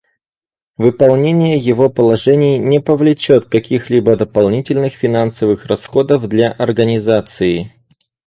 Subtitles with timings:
[0.77, 7.71] Выполнение его положений не повлечет каких-либо дополнительных финансовых расходов для Организации.